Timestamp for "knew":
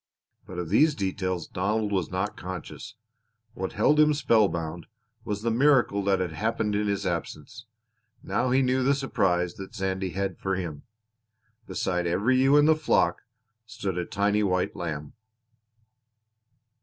8.63-8.81